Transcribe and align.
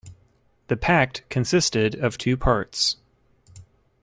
The 0.65 0.77
pact 0.77 1.21
consisted 1.29 1.93
of 1.93 2.17
two 2.17 2.35
parts. 2.35 2.95